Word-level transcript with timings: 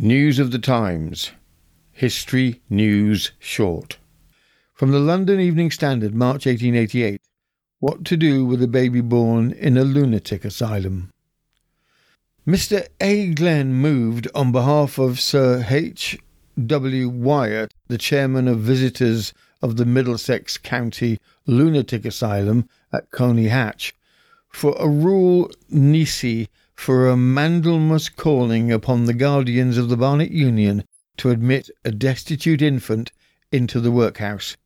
News 0.00 0.38
of 0.38 0.52
the 0.52 0.60
Times. 0.60 1.32
History 1.90 2.60
News 2.70 3.32
Short. 3.40 3.98
From 4.72 4.92
the 4.92 5.00
London 5.00 5.40
Evening 5.40 5.72
Standard, 5.72 6.14
March 6.14 6.46
1888. 6.46 7.20
What 7.80 8.04
to 8.04 8.16
do 8.16 8.44
with 8.44 8.62
a 8.62 8.68
baby 8.68 9.00
born 9.00 9.50
in 9.50 9.76
a 9.76 9.82
lunatic 9.82 10.44
asylum. 10.44 11.10
Mr. 12.46 12.86
A. 13.00 13.34
Glenn 13.34 13.74
moved 13.74 14.28
on 14.36 14.52
behalf 14.52 14.98
of 14.98 15.18
Sir 15.18 15.66
H. 15.68 16.16
W. 16.64 17.08
Wyatt, 17.08 17.74
the 17.88 17.98
chairman 17.98 18.46
of 18.46 18.60
visitors 18.60 19.34
of 19.60 19.78
the 19.78 19.84
Middlesex 19.84 20.58
County 20.58 21.18
Lunatic 21.44 22.04
Asylum 22.04 22.68
at 22.92 23.10
Colney 23.10 23.48
Hatch, 23.48 23.96
for 24.48 24.76
a 24.78 24.86
rule 24.88 25.50
nisi 25.68 26.48
for 26.78 27.08
a 27.08 27.16
mandamus 27.16 28.08
calling 28.08 28.70
upon 28.70 29.04
the 29.04 29.12
guardians 29.12 29.76
of 29.76 29.88
the 29.88 29.96
Barnet 29.96 30.30
Union 30.30 30.84
to 31.16 31.28
admit 31.28 31.68
a 31.84 31.90
destitute 31.90 32.62
infant 32.62 33.10
into 33.50 33.80
the 33.80 33.90
workhouse. 33.90 34.56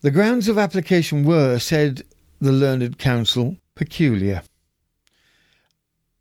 The 0.00 0.10
grounds 0.10 0.48
of 0.48 0.58
application 0.58 1.24
were, 1.24 1.60
said 1.60 2.02
the 2.40 2.50
learned 2.50 2.98
counsel, 2.98 3.56
peculiar. 3.76 4.42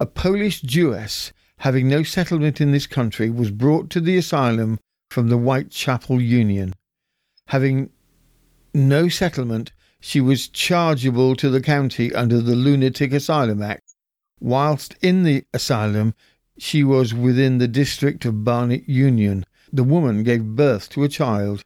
A 0.00 0.04
Polish 0.04 0.60
Jewess, 0.62 1.32
having 1.58 1.88
no 1.88 2.02
settlement 2.02 2.60
in 2.60 2.72
this 2.72 2.88
country, 2.88 3.30
was 3.30 3.52
brought 3.52 3.88
to 3.90 4.00
the 4.00 4.16
asylum 4.16 4.80
from 5.10 5.28
the 5.28 5.38
Whitechapel 5.38 6.20
Union. 6.20 6.74
Having 7.46 7.90
no 8.74 9.08
settlement, 9.08 9.70
she 10.00 10.20
was 10.20 10.48
chargeable 10.48 11.36
to 11.36 11.48
the 11.48 11.62
county 11.62 12.12
under 12.12 12.40
the 12.40 12.56
Lunatic 12.56 13.12
Asylum 13.12 13.62
Act 13.62 13.93
Whilst 14.40 14.94
in 15.00 15.22
the 15.22 15.44
asylum, 15.54 16.12
she 16.58 16.84
was 16.84 17.14
within 17.14 17.56
the 17.56 17.66
district 17.66 18.26
of 18.26 18.44
Barnet 18.44 18.86
Union. 18.86 19.46
The 19.72 19.82
woman 19.82 20.22
gave 20.22 20.44
birth 20.44 20.90
to 20.90 21.02
a 21.02 21.08
child. 21.08 21.64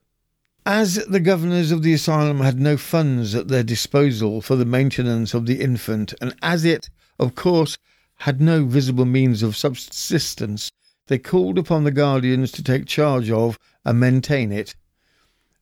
As 0.65 0.95
the 1.07 1.19
governors 1.19 1.73
of 1.73 1.83
the 1.83 1.93
asylum 1.93 2.39
had 2.39 2.61
no 2.61 2.77
funds 2.77 3.35
at 3.35 3.49
their 3.49 3.65
disposal 3.65 4.41
for 4.41 4.55
the 4.55 4.65
maintenance 4.65 5.35
of 5.35 5.47
the 5.47 5.61
infant, 5.61 6.15
and 6.21 6.37
as 6.41 6.65
it, 6.65 6.89
of 7.19 7.35
course, 7.35 7.79
had 8.19 8.41
no 8.41 8.65
visible 8.65 9.05
means 9.05 9.43
of 9.43 9.57
subsistence, 9.57 10.71
they 11.09 11.19
called 11.19 11.59
upon 11.59 11.83
the 11.83 11.91
guardians 11.91 12.53
to 12.53 12.63
take 12.63 12.87
charge 12.87 13.29
of 13.29 13.59
and 13.85 13.99
maintain 13.99 14.53
it. 14.53 14.77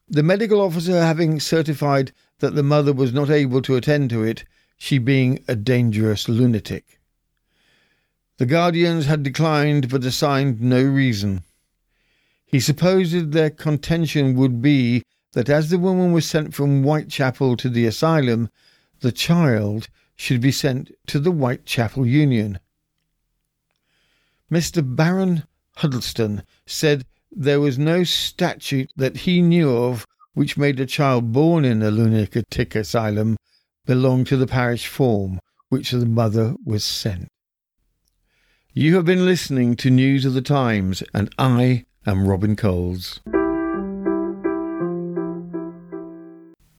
The 0.06 0.22
medical 0.22 0.60
officer 0.60 1.00
having 1.00 1.40
certified 1.40 2.12
that 2.40 2.54
the 2.54 2.62
mother 2.62 2.92
was 2.92 3.14
not 3.14 3.30
able 3.30 3.62
to 3.62 3.76
attend 3.76 4.10
to 4.10 4.22
it, 4.22 4.44
she 4.76 4.98
being 4.98 5.42
a 5.48 5.56
dangerous 5.56 6.28
lunatic. 6.28 7.00
The 8.38 8.46
guardians 8.46 9.06
had 9.06 9.22
declined 9.22 9.88
but 9.88 10.04
assigned 10.04 10.60
no 10.60 10.82
reason. 10.82 11.42
He 12.44 12.60
supposed 12.60 13.32
their 13.32 13.48
contention 13.48 14.34
would 14.36 14.60
be 14.60 15.02
that 15.32 15.48
as 15.48 15.70
the 15.70 15.78
woman 15.78 16.12
was 16.12 16.26
sent 16.26 16.54
from 16.54 16.82
Whitechapel 16.82 17.56
to 17.56 17.70
the 17.70 17.86
asylum, 17.86 18.50
the 19.00 19.12
child 19.12 19.88
should 20.16 20.40
be 20.40 20.52
sent 20.52 20.90
to 21.06 21.18
the 21.18 21.30
Whitechapel 21.30 22.06
Union. 22.06 22.58
Mr. 24.50 24.82
Baron 24.84 25.44
Huddleston 25.76 26.42
said 26.66 27.06
there 27.30 27.60
was 27.60 27.78
no 27.78 28.04
statute 28.04 28.90
that 28.96 29.18
he 29.18 29.42
knew 29.42 29.74
of 29.74 30.06
which 30.34 30.58
made 30.58 30.78
a 30.78 30.86
child 30.86 31.32
born 31.32 31.64
in 31.64 31.82
a 31.82 31.90
lunatic 31.90 32.74
asylum 32.74 33.36
belong 33.86 34.24
to 34.24 34.36
the 34.36 34.46
parish 34.46 34.86
form 34.86 35.40
which 35.70 35.90
the 35.90 36.06
mother 36.06 36.54
was 36.64 36.84
sent. 36.84 37.28
You 38.78 38.96
have 38.96 39.06
been 39.06 39.24
listening 39.24 39.74
to 39.76 39.88
News 39.88 40.26
of 40.26 40.34
the 40.34 40.42
Times, 40.42 41.02
and 41.14 41.34
I 41.38 41.86
am 42.06 42.28
Robin 42.28 42.56
Coles. 42.56 43.20